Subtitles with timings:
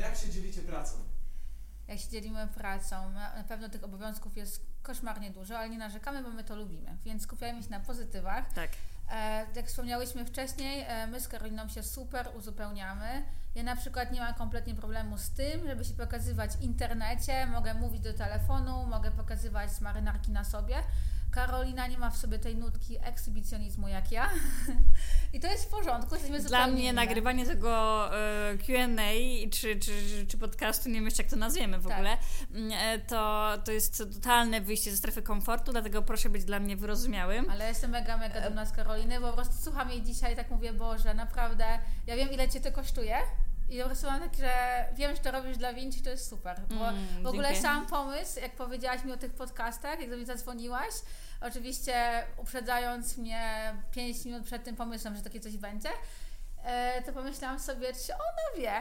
[0.00, 0.96] jak się dzielicie pracą?
[1.88, 6.30] Jak się dzielimy pracą, na pewno tych obowiązków jest koszmarnie dużo, ale nie narzekamy, bo
[6.30, 8.52] my to lubimy, więc skupiajmy się na pozytywach.
[8.52, 8.70] Tak.
[9.10, 13.24] E, jak wspomniałyśmy wcześniej, e, my z Karoliną się super uzupełniamy.
[13.54, 17.74] Ja na przykład nie mam kompletnie problemu z tym, żeby się pokazywać w internecie, mogę
[17.74, 20.76] mówić do telefonu, mogę pokazywać marynarki na sobie.
[21.30, 24.30] Karolina nie ma w sobie tej nutki ekshibicjonizmu jak ja.
[25.34, 26.16] I to jest w porządku.
[26.48, 26.92] Dla mnie inne.
[26.92, 27.70] nagrywanie tego
[28.18, 29.02] e, QA
[29.50, 31.92] czy, czy, czy podcastu, nie wiem jeszcze jak to nazwiemy w Tak.
[31.92, 32.16] ogóle,
[32.54, 36.76] mm, e, to, to jest totalne wyjście ze strefy komfortu, dlatego proszę być dla mnie
[36.76, 37.50] wyrozumiałym.
[37.50, 40.50] Ale jestem mega, mega dumna z Karoliny, bo po prostu słucham jej dzisiaj i tak
[40.50, 43.16] mówię, Boże, naprawdę, ja wiem ile Cię to kosztuje
[43.70, 46.60] i po prostu mam takie, że wiem, że to robisz dla Vinci, to jest super.
[46.68, 47.62] Bo Mm, w ogóle dziękuję.
[47.62, 50.94] sam pomysł, jak powiedziałaś mi o tych podcastach, jak do mnie zadzwoniłaś,
[51.40, 55.88] oczywiście uprzedzając mnie 5 minut przed tym pomysłem, że takie coś będzie,
[56.64, 58.72] e, to pomyślałam sobie, czy ona wie,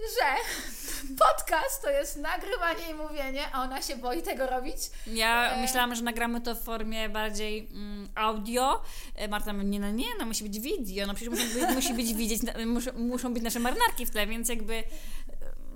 [0.00, 0.36] że
[1.24, 4.76] podcast to jest nagrywanie i mówienie, a ona się boi tego robić.
[5.06, 5.60] Ja E.
[5.60, 8.82] myślałam, że nagramy to w formie bardziej mm, audio.
[9.14, 11.94] E, Marta mówi, nie, no nie, no musi być video, no przecież musi być, musi
[11.94, 14.84] być widzieć, muszą, muszą być nasze marynarki w tle, więc jakby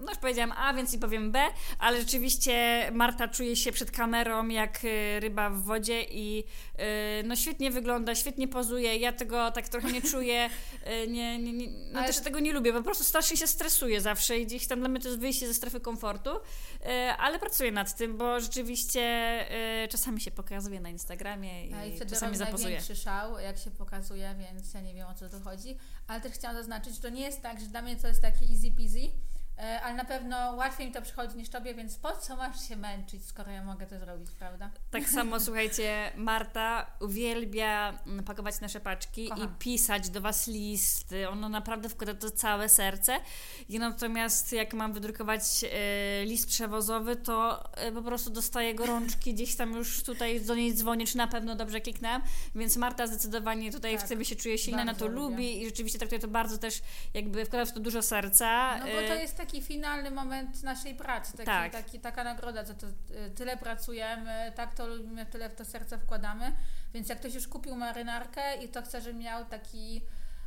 [0.01, 1.47] no już powiedziałam A, więc i powiem B,
[1.79, 6.45] ale rzeczywiście Marta czuje się przed kamerą jak e, ryba w wodzie i
[6.77, 8.97] e, no świetnie wygląda, świetnie pozuje.
[8.97, 10.51] Ja tego tak trochę nie czuję,
[10.85, 14.01] e, nie, nie, nie, no Ale też tego nie lubię, po prostu strasznie się stresuję
[14.01, 16.31] zawsze i gdzieś tam dla mnie to jest wyjście ze strefy komfortu,
[17.19, 19.01] ale pracuję nad tym, bo rzeczywiście
[19.91, 22.65] czasami się pokazuje na Instagramie i, I czasami robi zapozuję.
[22.65, 25.77] największy szał, jak się pokazuje, więc ja nie wiem o co tu chodzi.
[26.07, 28.47] Ale też chciałam zaznaczyć, że to nie jest tak, że dla mnie to jest takie
[28.47, 29.11] easy peasy,
[29.83, 33.25] ale na pewno łatwiej mi to przychodzi niż tobie, więc po co masz się męczyć,
[33.27, 34.71] skoro ja mogę to zrobić, prawda?
[34.91, 39.45] Tak samo, słuchajcie, Marta uwielbia pakować nasze paczki Kocham.
[39.45, 41.29] i pisać do Was listy.
[41.29, 43.21] Ono naprawdę wkłada to całe serce.
[43.69, 49.57] I natomiast jak mam wydrukować e, list przewozowy, to e, po prostu dostaję gorączki, gdzieś
[49.57, 52.23] tam już tutaj do niej dzwonię, czy na pewno dobrze kliknęłam.
[52.55, 55.21] Więc Marta zdecydowanie tutaj Tak, w tym się czuje silna, na to lubię.
[55.21, 56.83] lubi i rzeczywiście traktuje to bardzo też,
[57.15, 58.79] jakby wkłada w to dużo serca.
[58.79, 61.73] No bo to E, jest taki finalny moment naszej pracy, taki, Tak.
[61.73, 65.99] taki, taka nagroda, za to y, tyle pracujemy, tak to lubimy, tyle w to serce
[65.99, 66.53] wkładamy,
[66.95, 70.03] więc jak ktoś już kupił marynarkę i to chce, żeby miał taki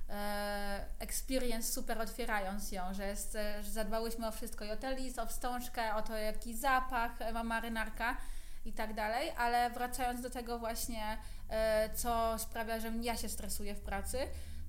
[0.09, 4.97] e, experience super otwierając ją, że, jest, e, że zadbałyśmy o wszystko i o ten
[4.97, 8.17] list, o wstążkę, o to jaki zapach ma marynarka
[8.65, 11.17] i tak dalej, ale wracając do tego właśnie,
[11.49, 14.17] e, co sprawia, że ja się stresuję w pracy,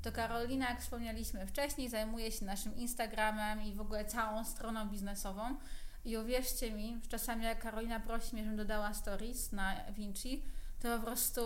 [0.04, 5.56] to Karolina, jak wspomnieliśmy wcześniej, zajmuje się naszym Instagramem i w ogóle całą stroną biznesową.
[6.04, 10.42] I uwierzcie mi, czasami jak Karolina prosi mnie, żebym dodała stories na Vinci,
[10.82, 11.40] to po prostu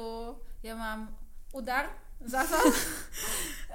[0.62, 1.16] ja mam
[1.52, 1.86] udar
[2.20, 2.56] za to,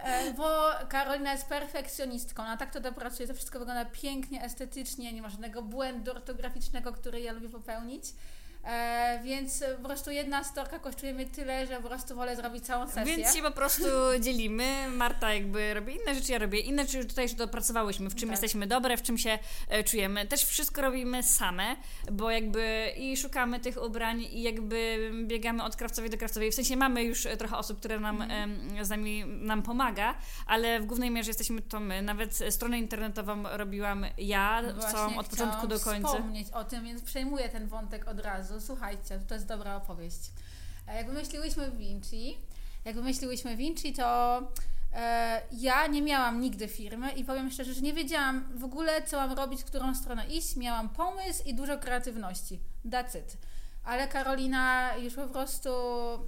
[0.04, 5.22] E, bo Karolina jest perfekcjonistką, ona tak to dopracuje, to wszystko wygląda pięknie, estetycznie, nie
[5.22, 8.06] ma żadnego błędu ortograficznego, który ja lubię popełnić.
[8.66, 12.88] E, więc po prostu jedna storka kosztuje mnie tyle, że po prostu wolę zrobić całą
[12.88, 13.06] sesję.
[13.06, 13.84] Więc się po prostu
[14.20, 14.88] dzielimy.
[14.92, 17.06] Marta jakby robi inne rzeczy, ja robię inne rzeczy.
[17.06, 18.32] Tutaj już dopracowałyśmy, w czym Tak.
[18.34, 20.28] jesteśmy dobre, w czym się e, czujemy.
[20.28, 21.76] Też wszystko robimy same,
[22.12, 26.52] bo jakby i szukamy tych ubrań i jakby biegamy od krawcowej do krawcowej.
[26.52, 30.16] W sensie mamy już e, trochę osób, które nam, em, z nami nam pomaga,
[30.48, 32.02] ale w głównej mierze jesteśmy to my.
[32.02, 36.18] Nawet stronę internetową robiłam ja, No Właśnie całą od początku do chciałam końca.
[36.18, 38.53] wspomnieć o tym, więc przejmuję ten wątek od razu.
[38.62, 40.20] Słuchajcie, to jest dobra opowieść.
[40.88, 42.38] E, Jak wymyśliłyśmy Vinci,
[42.86, 44.40] jak wymyśliłyśmy Vinci, to
[44.94, 49.18] e, ja nie miałam nigdy firmy i powiem szczerze, że nie wiedziałam w ogóle, co
[49.18, 50.56] mam robić, w którą stronę iść.
[50.56, 52.60] Miałam pomysł i dużo kreatywności.
[52.86, 53.38] That's it.
[53.84, 55.70] Ale Karolina już po prostu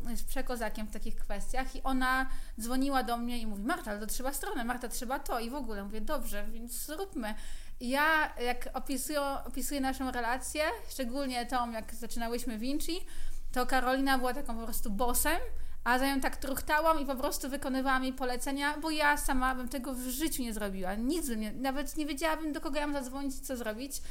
[0.10, 2.30] jest przekozakiem w takich kwestiach i ona
[2.60, 5.56] dzwoniła do mnie i mówi Marta, ale to trzeba stronę, Marta, trzeba to i w
[5.56, 5.84] ogóle.
[5.84, 7.36] Mówię, dobrze, więc zróbmy.
[7.80, 13.06] I ja, jak opisuję, opisuję naszą relację, szczególnie tą, jak zaczynałyśmy Vinci,
[13.52, 15.38] to Karolina była taką po prostu bossem,
[15.84, 19.70] a za nią tak truchtałam i po prostu wykonywałam jej polecenia, bo ja sama bym
[19.70, 20.96] tego w życiu nie zrobiła.
[20.96, 24.02] Nic bym nie, nawet nie wiedziałabym, do kogo ja mam zadzwonić, co zrobić.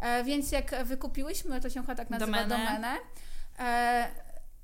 [0.00, 2.64] E, więc jak wykupiłyśmy, to się chyba tak nazywa, Domenę.
[2.64, 2.96] domenę,
[3.58, 4.08] e,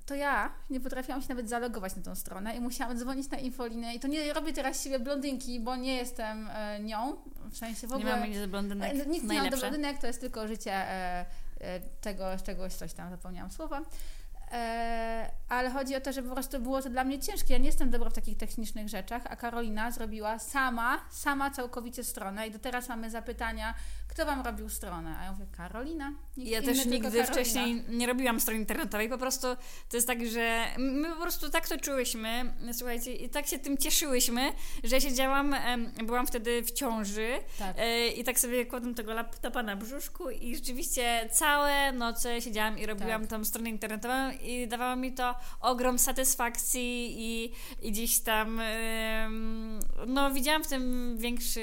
[0.07, 3.95] to ja nie potrafiłam się nawet zalogować na tą stronę i musiałam dzwonić na infolinę
[3.95, 7.17] i to nie robię teraz siebie blondynki, bo nie jestem e, nią,
[7.51, 8.13] w sensie w Nie ogóle...
[8.13, 8.93] mamy nic do blondynek.
[8.93, 11.27] E, Nic nie mam do blondynek, to jest tylko życie e,
[11.61, 13.83] e, tego, czegoś, coś tam, zapomniałam słowa.
[14.55, 17.53] E, ale chodzi o to, że po prostu było to dla mnie ciężkie.
[17.53, 22.49] Ja nie jestem dobra w takich technicznych rzeczach, a Karolina zrobiła sama, sama całkowicie stronę
[22.49, 23.75] i do teraz mamy zapytania,
[24.09, 25.17] kto Wam robił stronę?
[25.21, 26.13] A ja mówię, Karolina.
[26.37, 29.47] Nikt ja też nigdy wcześniej nie robiłam strony internetowej, po prostu
[29.89, 33.79] to jest tak, że my po prostu tak to czułyśmy, słuchajcie, i tak się tym
[33.79, 34.53] cieszyłyśmy,
[34.85, 35.55] że ja siedziałam,
[36.05, 37.29] byłam wtedy w ciąży
[37.59, 37.75] tak.
[37.79, 42.87] E, i tak sobie kładłam tego laptopa na brzuszku i rzeczywiście całe noce siedziałam i
[42.87, 43.31] robiłam tak.
[43.31, 47.53] tą stronę internetową i dawało mi to ogrom satysfakcji i,
[47.83, 48.61] i gdzieś tam
[50.07, 51.61] no widziałam w tym większy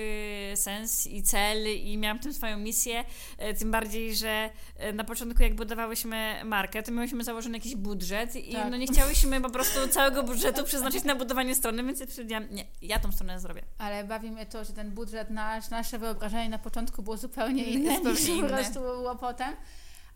[0.55, 3.03] sens i cel i miałam w tym swoją misję,
[3.37, 8.35] e, tym bardziej, że e, na początku jak budowałyśmy markę, to miałyśmy założony jakiś budżet
[8.35, 8.71] i tak.
[8.71, 12.99] no nie chciałyśmy po prostu całego budżetu przeznaczyć na budowanie strony, więc ja nie, ja
[12.99, 13.61] tą stronę zrobię.
[13.77, 17.99] Ale bawi mnie to, że ten budżet nasz, nasze wyobrażenie na początku było zupełnie inne
[18.11, 19.55] niż po prostu było potem.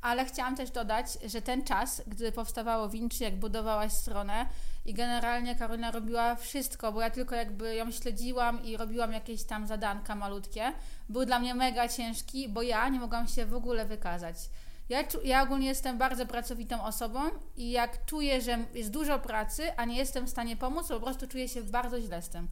[0.06, 4.46] Ale chciałam też dodać, że ten czas, gdy powstawało Vinci, jak budowałaś stronę
[4.86, 9.68] i generalnie Karolina robiła wszystko, bo ja tylko jakby ją śledziłam i robiłam jakieś tam
[9.68, 10.74] zadanka malutkie,
[11.10, 14.36] był dla mnie mega ciężki, bo ja nie mogłam się w ogóle wykazać.
[14.90, 17.20] Ja, ja ogólnie jestem bardzo pracowitą osobą
[17.58, 21.28] i jak czuję, że jest dużo pracy, a nie jestem w stanie pomóc, po prostu
[21.28, 22.48] czuję się bardzo źle z tym.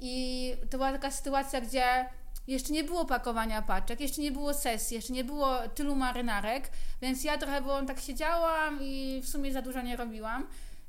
[0.00, 2.08] I to była taka sytuacja, gdzie
[2.46, 6.70] jeszcze nie było pakowania paczek, jeszcze nie było sesji, jeszcze nie było tylu marynarek,
[7.02, 10.46] więc ja trochę byłam, tak siedziałam i w sumie za dużo nie robiłam.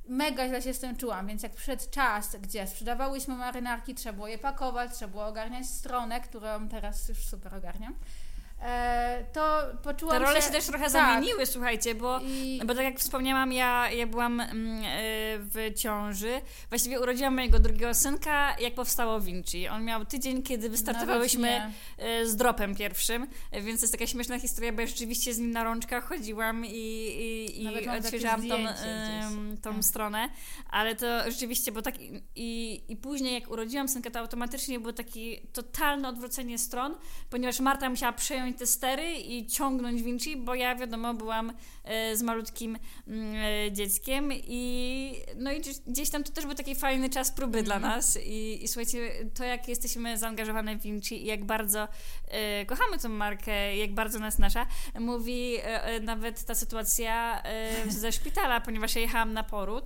[0.07, 4.27] Mega źle się z tym czułam, więc jak przyszedł czas, gdzie sprzedawałyśmy marynarki, trzeba było
[4.27, 7.95] je pakować, trzeba było ogarniać stronę, którą teraz już super ogarniam.
[8.61, 10.91] E, to poczułam Te role się, się też trochę tak.
[10.91, 12.61] zamieniły, słuchajcie, bo, I...
[12.65, 14.89] bo tak jak wspomniałam, ja, ja byłam mm, e,
[15.39, 16.41] w ciąży.
[16.69, 19.67] Właściwie urodziłam mojego drugiego synka, jak powstało Vinci.
[19.67, 24.73] On miał tydzień, kiedy wystartowałyśmy e, z dropem pierwszym, więc to jest taka śmieszna historia,
[24.73, 28.57] bo ja rzeczywiście z nim na rączkach chodziłam i, i, i odświeżałam tą,
[29.61, 29.83] tą tak.
[29.83, 30.29] stronę,
[30.69, 31.95] ale to rzeczywiście, bo tak
[32.35, 36.95] i, i później jak urodziłam synka, to automatycznie było takie totalne odwrócenie stron,
[37.29, 41.53] ponieważ Marta musiała przejąć te stery i ciągnąć Vinci, bo ja wiadomo byłam
[41.83, 46.75] e, z malutkim mm, e, dzieckiem i no i gdzieś tam to też był taki
[46.75, 47.65] fajny czas próby mm.
[47.65, 47.95] dla mhm.
[47.95, 51.87] nas I, i słuchajcie, to jak jesteśmy zaangażowane w Vinci i jak bardzo
[52.27, 54.65] e, kochamy tą markę, jak bardzo nas nasza,
[54.99, 55.57] mówi
[56.01, 57.43] nawet ta sytuacja
[57.87, 59.85] ze szpitala, ponieważ ja jechałam na poród,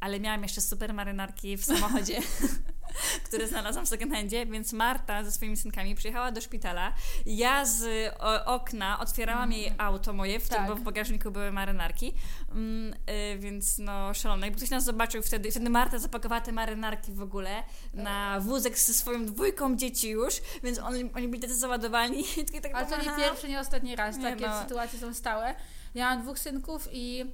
[0.00, 2.20] ale miałam jeszcze super marynarki w samochodzie.
[3.26, 6.92] które znalazłam w second-handzie, więc Marta ze swoimi synkami przyjechała do szpitala.
[7.26, 8.12] Ja z
[8.44, 9.80] okna otwierałam jej mm.
[9.80, 10.68] auto moje, w tak.
[10.68, 12.14] bo w bagażniku były marynarki,
[12.50, 14.46] mm, y, więc no szalone.
[14.46, 17.62] Jakby ktoś nas zobaczył wtedy, wtedy Marta zapakowała te marynarki w ogóle
[17.94, 22.24] na wózek ze swoją dwójką dzieci już, więc oni, oni byli tacy załadowani.
[22.62, 24.16] tak Ale to nie pierwszy, nie ostatni raz.
[24.16, 24.62] Nie, Takie no.
[24.62, 25.54] sytuacje są stałe.
[25.94, 27.24] Ja mam dwóch synków i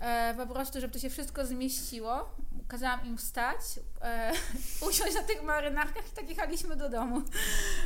[0.00, 2.36] e, po prostu, żeby to się wszystko zmieściło,
[2.68, 3.60] kazałam im wstać,
[4.02, 4.32] e,
[4.88, 7.22] usiąść na tych marynarkach i tak jechaliśmy do domu.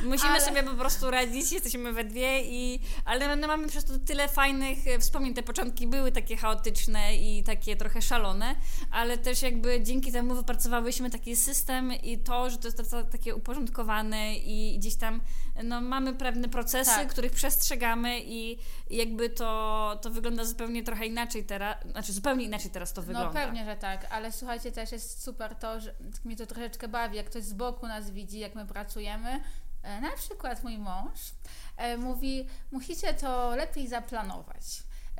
[0.03, 0.41] Musimy ale...
[0.41, 2.79] sobie po prostu radzić, jesteśmy we dwie i...
[3.05, 5.33] Ale no, mamy przez to tyle fajnych e, wspomnień.
[5.33, 8.55] Te początki były takie chaotyczne i takie trochę szalone,
[8.91, 14.35] ale też jakby dzięki temu wypracowałyśmy taki system i to, że to jest takie uporządkowane
[14.35, 15.21] i gdzieś tam
[15.63, 17.07] no, mamy pewne procesy, tak.
[17.07, 18.57] których przestrzegamy i
[18.89, 23.39] jakby to, to wygląda zupełnie trochę inaczej teraz, znaczy zupełnie inaczej teraz to wygląda.
[23.39, 27.17] No pewnie, że tak, ale słuchajcie, też jest super to, że mnie to troszeczkę bawi,
[27.17, 29.41] jak ktoś z boku nas widzi, jak my pracujemy.
[29.83, 31.19] E, na przykład mój mąż
[31.77, 34.63] e, mówi, musicie to lepiej zaplanować.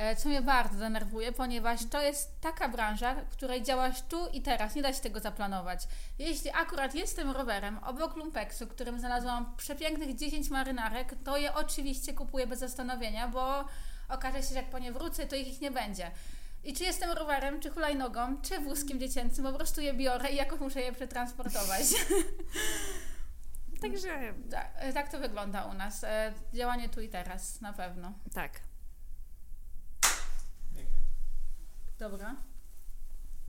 [0.01, 4.41] E, co mnie bardzo denerwuje, ponieważ to jest taka branża, w której działasz tu i
[4.41, 5.87] teraz, nie da się tego zaplanować.
[6.19, 12.47] Jeśli akurat jestem rowerem obok lumpeksu, którym znalazłam przepięknych 10 marynarek, to je oczywiście kupuję
[12.47, 13.65] bez zastanowienia, bo
[14.09, 16.11] okaże się, że jak po nie wrócę, to ich nie będzie.
[16.63, 20.59] I czy jestem rowerem, czy hulajnogą, czy wózkiem dziecięcym, po prostu je biorę i jakoś
[20.59, 21.81] muszę je przetransportować.
[23.81, 26.03] Także tak, tak to wygląda u nas.
[26.03, 28.13] E, działanie tu i teraz, na pewno.
[28.33, 28.70] Tak.
[32.01, 32.35] Dobra.